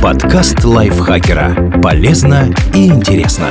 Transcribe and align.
Подкаст 0.00 0.64
лайфхакера. 0.64 1.80
Полезно 1.82 2.54
и 2.72 2.86
интересно. 2.86 3.48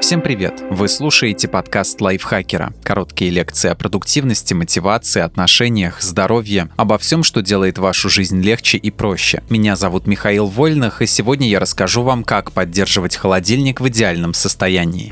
Всем 0.00 0.20
привет! 0.20 0.62
Вы 0.70 0.88
слушаете 0.88 1.48
подкаст 1.48 2.00
лайфхакера. 2.00 2.72
Короткие 2.82 3.30
лекции 3.30 3.70
о 3.70 3.74
продуктивности, 3.74 4.52
мотивации, 4.52 5.22
отношениях, 5.22 6.02
здоровье, 6.02 6.68
обо 6.76 6.98
всем, 6.98 7.22
что 7.22 7.40
делает 7.40 7.78
вашу 7.78 8.10
жизнь 8.10 8.42
легче 8.42 8.76
и 8.76 8.90
проще. 8.90 9.42
Меня 9.48 9.76
зовут 9.76 10.06
Михаил 10.06 10.46
Вольных, 10.46 11.00
и 11.00 11.06
сегодня 11.06 11.48
я 11.48 11.60
расскажу 11.60 12.02
вам, 12.02 12.24
как 12.24 12.52
поддерживать 12.52 13.16
холодильник 13.16 13.80
в 13.80 13.88
идеальном 13.88 14.34
состоянии. 14.34 15.10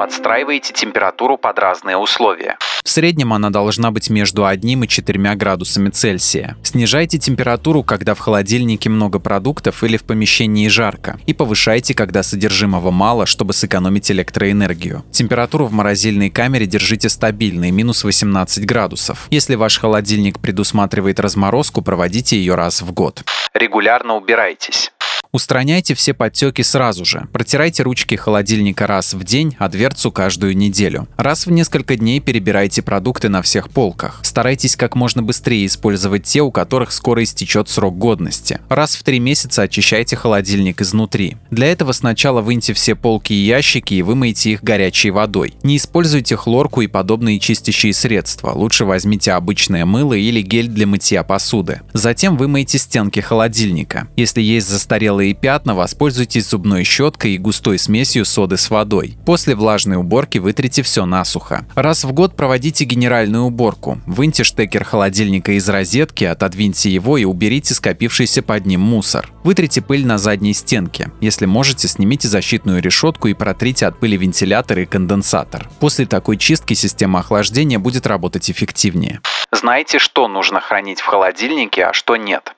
Подстраивайте 0.00 0.72
температуру 0.72 1.36
под 1.36 1.58
разные 1.58 1.98
условия. 1.98 2.56
В 2.82 2.88
среднем 2.88 3.34
она 3.34 3.50
должна 3.50 3.90
быть 3.90 4.08
между 4.08 4.46
1 4.46 4.84
и 4.84 4.88
4 4.88 5.34
градусами 5.34 5.90
Цельсия. 5.90 6.56
Снижайте 6.62 7.18
температуру, 7.18 7.82
когда 7.82 8.14
в 8.14 8.18
холодильнике 8.18 8.88
много 8.88 9.18
продуктов 9.18 9.84
или 9.84 9.98
в 9.98 10.04
помещении 10.04 10.68
жарко, 10.68 11.20
и 11.26 11.34
повышайте, 11.34 11.92
когда 11.92 12.22
содержимого 12.22 12.90
мало, 12.90 13.26
чтобы 13.26 13.52
сэкономить 13.52 14.10
электроэнергию. 14.10 15.04
Температуру 15.12 15.66
в 15.66 15.72
морозильной 15.72 16.30
камере 16.30 16.64
держите 16.64 17.10
стабильной, 17.10 17.70
минус 17.70 18.02
18 18.02 18.64
градусов. 18.64 19.26
Если 19.30 19.54
ваш 19.54 19.78
холодильник 19.78 20.40
предусматривает 20.40 21.20
разморозку, 21.20 21.82
проводите 21.82 22.38
ее 22.38 22.54
раз 22.54 22.80
в 22.80 22.90
год. 22.94 23.22
Регулярно 23.52 24.16
убирайтесь. 24.16 24.92
Устраняйте 25.32 25.94
все 25.94 26.12
подтеки 26.12 26.62
сразу 26.62 27.04
же. 27.04 27.28
Протирайте 27.32 27.84
ручки 27.84 28.16
холодильника 28.16 28.88
раз 28.88 29.14
в 29.14 29.22
день, 29.22 29.54
а 29.60 29.68
дверцу 29.68 30.10
каждую 30.10 30.56
неделю. 30.56 31.06
Раз 31.16 31.46
в 31.46 31.52
несколько 31.52 31.94
дней 31.94 32.18
перебирайте 32.18 32.82
продукты 32.82 33.28
на 33.28 33.40
всех 33.40 33.70
полках. 33.70 34.18
Старайтесь 34.22 34.74
как 34.74 34.96
можно 34.96 35.22
быстрее 35.22 35.66
использовать 35.66 36.24
те, 36.24 36.40
у 36.40 36.50
которых 36.50 36.90
скоро 36.90 37.22
истечет 37.22 37.68
срок 37.68 37.96
годности. 37.96 38.58
Раз 38.68 38.96
в 38.96 39.04
три 39.04 39.20
месяца 39.20 39.62
очищайте 39.62 40.16
холодильник 40.16 40.80
изнутри. 40.80 41.36
Для 41.52 41.68
этого 41.68 41.92
сначала 41.92 42.40
выньте 42.40 42.72
все 42.72 42.96
полки 42.96 43.32
и 43.32 43.46
ящики 43.46 43.94
и 43.94 44.02
вымойте 44.02 44.52
их 44.52 44.64
горячей 44.64 45.10
водой. 45.10 45.54
Не 45.62 45.76
используйте 45.76 46.34
хлорку 46.34 46.80
и 46.80 46.88
подобные 46.88 47.38
чистящие 47.38 47.92
средства. 47.92 48.50
Лучше 48.50 48.84
возьмите 48.84 49.30
обычное 49.32 49.84
мыло 49.84 50.14
или 50.14 50.42
гель 50.42 50.68
для 50.68 50.88
мытья 50.88 51.22
посуды. 51.22 51.82
Затем 51.92 52.36
вымойте 52.36 52.78
стенки 52.78 53.20
холодильника. 53.20 54.08
Если 54.16 54.42
есть 54.42 54.68
застарелые 54.68 55.19
белые 55.20 55.34
пятна, 55.34 55.74
воспользуйтесь 55.74 56.48
зубной 56.48 56.82
щеткой 56.82 57.32
и 57.32 57.38
густой 57.38 57.78
смесью 57.78 58.24
соды 58.24 58.56
с 58.56 58.70
водой. 58.70 59.18
После 59.26 59.54
влажной 59.54 59.98
уборки 59.98 60.38
вытрите 60.38 60.82
все 60.82 61.04
насухо. 61.04 61.66
Раз 61.74 62.04
в 62.04 62.12
год 62.12 62.36
проводите 62.36 62.86
генеральную 62.86 63.44
уборку. 63.44 64.00
Выньте 64.06 64.44
штекер 64.44 64.82
холодильника 64.82 65.52
из 65.52 65.68
розетки, 65.68 66.24
отодвиньте 66.24 66.88
его 66.88 67.18
и 67.18 67.24
уберите 67.24 67.74
скопившийся 67.74 68.40
под 68.40 68.64
ним 68.64 68.80
мусор. 68.80 69.30
Вытрите 69.44 69.82
пыль 69.82 70.06
на 70.06 70.16
задней 70.16 70.54
стенке. 70.54 71.10
Если 71.20 71.44
можете, 71.44 71.86
снимите 71.86 72.26
защитную 72.26 72.80
решетку 72.80 73.28
и 73.28 73.34
протрите 73.34 73.86
от 73.86 74.00
пыли 74.00 74.16
вентилятор 74.16 74.78
и 74.78 74.86
конденсатор. 74.86 75.68
После 75.80 76.06
такой 76.06 76.38
чистки 76.38 76.72
система 76.72 77.18
охлаждения 77.18 77.78
будет 77.78 78.06
работать 78.06 78.50
эффективнее. 78.50 79.20
Знаете, 79.52 79.98
что 79.98 80.28
нужно 80.28 80.60
хранить 80.60 81.00
в 81.00 81.06
холодильнике, 81.06 81.84
а 81.84 81.92
что 81.92 82.16
нет? 82.16 82.54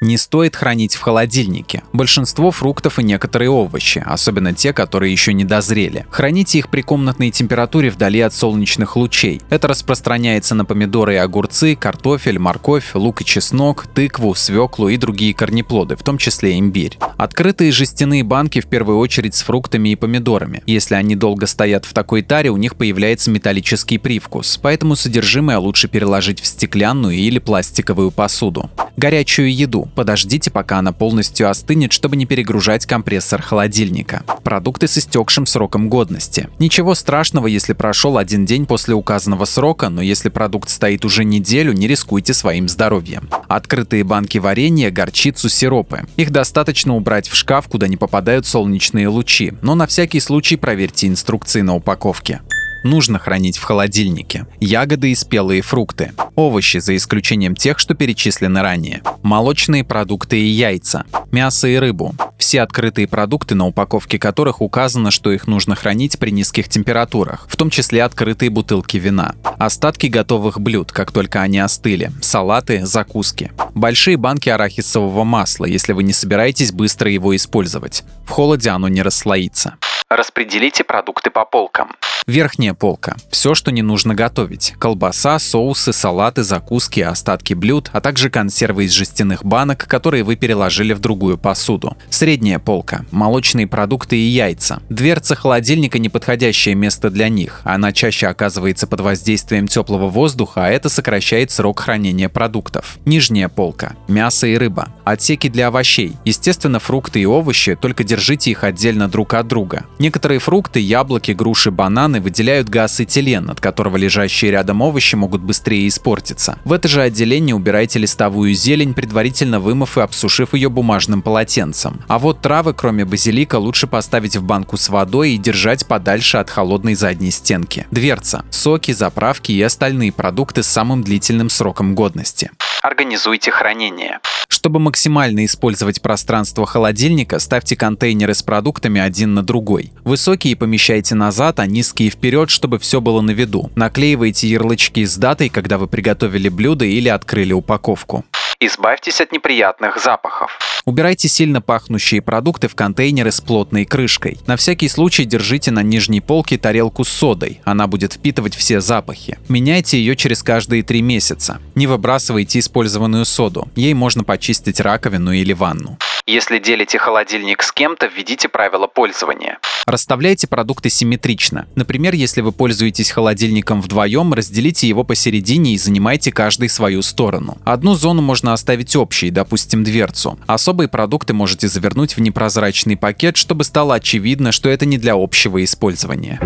Не 0.00 0.16
стоит 0.16 0.56
хранить 0.56 0.94
в 0.94 1.00
холодильнике. 1.02 1.82
Большинство 1.92 2.50
фруктов 2.50 2.98
и 2.98 3.02
некоторые 3.02 3.50
овощи, 3.50 4.02
особенно 4.04 4.54
те, 4.54 4.72
которые 4.72 5.12
еще 5.12 5.34
не 5.34 5.44
дозрели. 5.44 6.06
Храните 6.10 6.58
их 6.58 6.70
при 6.70 6.80
комнатной 6.80 7.30
температуре 7.30 7.90
вдали 7.90 8.20
от 8.20 8.32
солнечных 8.32 8.96
лучей. 8.96 9.42
Это 9.50 9.68
распространяется 9.68 10.54
на 10.54 10.64
помидоры 10.64 11.14
и 11.14 11.18
огурцы, 11.18 11.76
картофель, 11.76 12.38
морковь, 12.38 12.94
лук 12.94 13.20
и 13.20 13.24
чеснок, 13.26 13.86
тыкву, 13.88 14.34
свеклу 14.34 14.88
и 14.88 14.96
другие 14.96 15.34
корнеплоды, 15.34 15.96
в 15.96 16.02
том 16.02 16.16
числе 16.16 16.58
имбирь. 16.58 16.98
Открытые 17.18 17.70
жестяные 17.70 18.24
банки 18.24 18.60
в 18.60 18.66
первую 18.66 18.98
очередь 18.98 19.34
с 19.34 19.42
фруктами 19.42 19.90
и 19.90 19.96
помидорами. 19.96 20.62
Если 20.64 20.94
они 20.94 21.14
долго 21.14 21.46
стоят 21.46 21.84
в 21.84 21.92
такой 21.92 22.22
таре, 22.22 22.48
у 22.48 22.56
них 22.56 22.76
появляется 22.76 23.30
металлический 23.30 23.98
привкус, 23.98 24.58
поэтому 24.62 24.96
содержимое 24.96 25.58
лучше 25.58 25.88
переложить 25.88 26.40
в 26.40 26.46
стеклянную 26.46 27.16
или 27.16 27.38
пластиковую 27.38 28.10
посуду. 28.10 28.70
Горячую 28.96 29.54
еду 29.54 29.89
Подождите, 29.94 30.50
пока 30.50 30.78
она 30.78 30.92
полностью 30.92 31.48
остынет, 31.48 31.92
чтобы 31.92 32.16
не 32.16 32.26
перегружать 32.26 32.86
компрессор 32.86 33.42
холодильника. 33.42 34.24
Продукты 34.44 34.88
с 34.88 34.98
истекшим 34.98 35.46
сроком 35.46 35.88
годности. 35.88 36.48
Ничего 36.58 36.94
страшного, 36.94 37.46
если 37.46 37.72
прошел 37.72 38.18
один 38.18 38.46
день 38.46 38.66
после 38.66 38.94
указанного 38.94 39.44
срока, 39.44 39.88
но 39.88 40.02
если 40.02 40.28
продукт 40.28 40.70
стоит 40.70 41.04
уже 41.04 41.24
неделю, 41.24 41.72
не 41.72 41.86
рискуйте 41.86 42.34
своим 42.34 42.68
здоровьем. 42.68 43.28
Открытые 43.48 44.04
банки 44.04 44.38
варенья, 44.38 44.90
горчицу, 44.90 45.48
сиропы. 45.48 46.06
Их 46.16 46.30
достаточно 46.30 46.96
убрать 46.96 47.28
в 47.28 47.34
шкаф, 47.34 47.68
куда 47.68 47.88
не 47.88 47.96
попадают 47.96 48.46
солнечные 48.46 49.08
лучи, 49.08 49.54
но 49.62 49.74
на 49.74 49.86
всякий 49.86 50.20
случай 50.20 50.56
проверьте 50.56 51.06
инструкции 51.06 51.60
на 51.60 51.74
упаковке 51.74 52.40
нужно 52.84 53.18
хранить 53.18 53.58
в 53.58 53.62
холодильнике. 53.62 54.46
Ягоды 54.60 55.12
и 55.12 55.14
спелые 55.14 55.62
фрукты. 55.62 56.12
Овощи, 56.34 56.78
за 56.78 56.96
исключением 56.96 57.54
тех, 57.54 57.78
что 57.78 57.94
перечислены 57.94 58.60
ранее. 58.62 59.02
Молочные 59.22 59.84
продукты 59.84 60.40
и 60.40 60.46
яйца. 60.46 61.04
Мясо 61.30 61.68
и 61.68 61.76
рыбу. 61.76 62.14
Все 62.38 62.62
открытые 62.62 63.06
продукты, 63.06 63.54
на 63.54 63.66
упаковке 63.66 64.18
которых 64.18 64.60
указано, 64.60 65.10
что 65.10 65.30
их 65.30 65.46
нужно 65.46 65.76
хранить 65.76 66.18
при 66.18 66.30
низких 66.30 66.68
температурах, 66.68 67.46
в 67.48 67.56
том 67.56 67.70
числе 67.70 68.02
открытые 68.02 68.50
бутылки 68.50 68.96
вина. 68.96 69.34
Остатки 69.58 70.06
готовых 70.06 70.58
блюд, 70.60 70.90
как 70.90 71.12
только 71.12 71.42
они 71.42 71.58
остыли. 71.58 72.10
Салаты, 72.22 72.86
закуски. 72.86 73.52
Большие 73.74 74.16
банки 74.16 74.48
арахисового 74.48 75.22
масла, 75.24 75.66
если 75.66 75.92
вы 75.92 76.02
не 76.02 76.12
собираетесь 76.12 76.72
быстро 76.72 77.10
его 77.10 77.36
использовать. 77.36 78.04
В 78.24 78.30
холоде 78.30 78.70
оно 78.70 78.88
не 78.88 79.02
расслоится. 79.02 79.74
Распределите 80.08 80.82
продукты 80.82 81.30
по 81.30 81.44
полкам. 81.44 81.92
Верхняя 82.30 82.74
полка. 82.74 83.16
Все, 83.28 83.56
что 83.56 83.72
не 83.72 83.82
нужно 83.82 84.14
готовить. 84.14 84.74
Колбаса, 84.78 85.40
соусы, 85.40 85.92
салаты, 85.92 86.44
закуски, 86.44 87.00
остатки 87.00 87.54
блюд, 87.54 87.90
а 87.92 88.00
также 88.00 88.30
консервы 88.30 88.84
из 88.84 88.92
жестяных 88.92 89.44
банок, 89.44 89.88
которые 89.88 90.22
вы 90.22 90.36
переложили 90.36 90.92
в 90.92 91.00
другую 91.00 91.38
посуду. 91.38 91.96
Средняя 92.08 92.60
полка. 92.60 93.04
Молочные 93.10 93.66
продукты 93.66 94.16
и 94.16 94.28
яйца. 94.28 94.80
Дверца 94.88 95.34
холодильника– 95.34 95.98
неподходящее 95.98 96.76
место 96.76 97.10
для 97.10 97.28
них. 97.28 97.62
Она 97.64 97.90
чаще 97.90 98.28
оказывается 98.28 98.86
под 98.86 99.00
воздействием 99.00 99.66
теплого 99.66 100.08
воздуха, 100.08 100.66
а 100.66 100.70
это 100.70 100.88
сокращает 100.88 101.50
срок 101.50 101.80
хранения 101.80 102.28
продуктов. 102.28 102.98
Нижняя 103.06 103.48
полка. 103.48 103.96
Мясо 104.06 104.46
и 104.46 104.56
рыба. 104.56 104.90
Отсеки 105.04 105.48
для 105.48 105.66
овощей. 105.66 106.12
Естественно, 106.24 106.78
фрукты 106.78 107.22
и 107.22 107.26
овощи, 107.26 107.74
только 107.74 108.04
держите 108.04 108.52
их 108.52 108.62
отдельно 108.62 109.08
друг 109.08 109.34
от 109.34 109.48
друга. 109.48 109.86
Некоторые 109.98 110.38
фрукты, 110.38 110.78
яблоки, 110.78 111.32
груши, 111.32 111.72
бананы 111.72 112.19
выделяют 112.20 112.68
газ 112.68 113.00
этилен, 113.00 113.50
от 113.50 113.60
которого 113.60 113.96
лежащие 113.96 114.50
рядом 114.50 114.82
овощи 114.82 115.14
могут 115.14 115.40
быстрее 115.40 115.88
испортиться. 115.88 116.58
В 116.64 116.72
это 116.72 116.88
же 116.88 117.02
отделение 117.02 117.54
убирайте 117.54 117.98
листовую 117.98 118.54
зелень, 118.54 118.94
предварительно 118.94 119.60
вымыв 119.60 119.98
и 119.98 120.00
обсушив 120.00 120.54
ее 120.54 120.68
бумажным 120.68 121.22
полотенцем. 121.22 122.02
А 122.08 122.18
вот 122.18 122.40
травы, 122.40 122.74
кроме 122.74 123.04
базилика, 123.04 123.56
лучше 123.56 123.86
поставить 123.86 124.36
в 124.36 124.42
банку 124.42 124.76
с 124.76 124.88
водой 124.88 125.32
и 125.32 125.38
держать 125.38 125.86
подальше 125.86 126.36
от 126.38 126.50
холодной 126.50 126.94
задней 126.94 127.30
стенки. 127.30 127.86
Дверца, 127.90 128.44
соки, 128.50 128.92
заправки 128.92 129.52
и 129.52 129.62
остальные 129.62 130.12
продукты 130.12 130.62
с 130.62 130.66
самым 130.66 131.02
длительным 131.02 131.50
сроком 131.50 131.94
годности. 131.94 132.50
Организуйте 132.82 133.50
хранение. 133.50 134.20
Чтобы 134.60 134.78
максимально 134.78 135.46
использовать 135.46 136.02
пространство 136.02 136.66
холодильника, 136.66 137.38
ставьте 137.38 137.76
контейнеры 137.76 138.34
с 138.34 138.42
продуктами 138.42 139.00
один 139.00 139.32
на 139.32 139.42
другой. 139.42 139.90
Высокие 140.04 140.54
помещайте 140.54 141.14
назад, 141.14 141.60
а 141.60 141.66
низкие 141.66 142.10
вперед, 142.10 142.50
чтобы 142.50 142.78
все 142.78 143.00
было 143.00 143.22
на 143.22 143.30
виду. 143.30 143.70
Наклеивайте 143.74 144.48
ярлычки 144.48 145.02
с 145.02 145.16
датой, 145.16 145.48
когда 145.48 145.78
вы 145.78 145.86
приготовили 145.86 146.50
блюдо 146.50 146.84
или 146.84 147.08
открыли 147.08 147.54
упаковку. 147.54 148.26
Избавьтесь 148.60 149.22
от 149.22 149.32
неприятных 149.32 149.96
запахов. 149.98 150.58
Убирайте 150.84 151.28
сильно 151.28 151.60
пахнущие 151.60 152.22
продукты 152.22 152.68
в 152.68 152.74
контейнеры 152.74 153.30
с 153.30 153.40
плотной 153.40 153.84
крышкой. 153.84 154.38
На 154.46 154.56
всякий 154.56 154.88
случай 154.88 155.24
держите 155.24 155.70
на 155.70 155.82
нижней 155.82 156.20
полке 156.20 156.58
тарелку 156.58 157.04
с 157.04 157.08
содой, 157.08 157.60
она 157.64 157.86
будет 157.86 158.14
впитывать 158.14 158.54
все 158.54 158.80
запахи. 158.80 159.38
Меняйте 159.48 159.98
ее 159.98 160.16
через 160.16 160.42
каждые 160.42 160.82
три 160.82 161.02
месяца. 161.02 161.58
Не 161.74 161.86
выбрасывайте 161.86 162.58
использованную 162.58 163.24
соду, 163.24 163.68
ей 163.76 163.94
можно 163.94 164.24
почистить 164.24 164.80
раковину 164.80 165.32
или 165.32 165.52
ванну. 165.52 165.98
Если 166.30 166.60
делите 166.60 166.96
холодильник 166.96 167.60
с 167.60 167.72
кем-то, 167.72 168.06
введите 168.06 168.48
правила 168.48 168.86
пользования. 168.86 169.58
Расставляйте 169.84 170.46
продукты 170.46 170.88
симметрично. 170.88 171.66
Например, 171.74 172.14
если 172.14 172.40
вы 172.40 172.52
пользуетесь 172.52 173.10
холодильником 173.10 173.82
вдвоем, 173.82 174.32
разделите 174.32 174.86
его 174.86 175.02
посередине 175.02 175.72
и 175.72 175.76
занимайте 175.76 176.30
каждый 176.30 176.68
свою 176.68 177.02
сторону. 177.02 177.58
Одну 177.64 177.96
зону 177.96 178.22
можно 178.22 178.52
оставить 178.52 178.94
общей, 178.94 179.30
допустим, 179.30 179.82
дверцу. 179.82 180.38
Особые 180.46 180.86
продукты 180.86 181.34
можете 181.34 181.66
завернуть 181.66 182.16
в 182.16 182.20
непрозрачный 182.20 182.96
пакет, 182.96 183.36
чтобы 183.36 183.64
стало 183.64 183.96
очевидно, 183.96 184.52
что 184.52 184.68
это 184.68 184.86
не 184.86 184.98
для 184.98 185.14
общего 185.14 185.64
использования. 185.64 186.38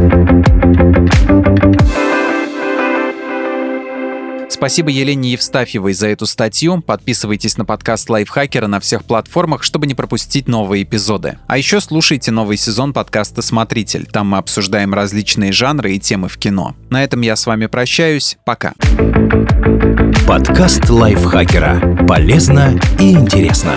Спасибо 4.65 4.89
Елене 4.89 5.33
Евстафьевой 5.33 5.93
за 5.93 6.09
эту 6.09 6.25
статью. 6.25 6.81
Подписывайтесь 6.81 7.59
на 7.59 7.67
подкаст 7.67 8.09
Лайфхакера 8.09 8.67
на 8.67 8.81
всех 8.81 9.05
платформах, 9.05 9.63
чтобы 9.63 9.87
не 9.87 9.95
пропустить 9.95 10.49
новые 10.49 10.85
эпизоды. 10.85 11.37
А 11.47 11.59
еще 11.59 11.83
слушайте 11.83 12.31
новый 12.31 12.57
сезон 12.57 12.95
подкаста 12.95 13.43
«Смотритель». 13.43 14.07
Там 14.07 14.29
мы 14.29 14.39
обсуждаем 14.39 14.95
различные 14.95 15.53
жанры 15.53 15.93
и 15.93 16.01
темы 16.01 16.31
в 16.31 16.39
кино. 16.39 16.75
На 16.89 17.05
этом 17.05 17.21
я 17.21 17.37
с 17.37 17.45
вами 17.45 17.67
прощаюсь. 17.67 18.39
Пока. 18.47 18.73
Подкаст 20.27 20.89
Лайфхакера. 20.89 22.07
Полезно 22.09 22.81
и 22.99 23.13
интересно. 23.13 23.75